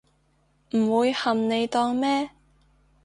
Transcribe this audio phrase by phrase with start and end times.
[0.73, 2.31] 唔會冚你檔咩